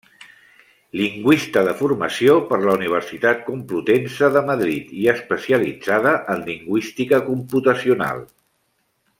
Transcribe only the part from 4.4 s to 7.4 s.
Madrid i especialitzada en lingüística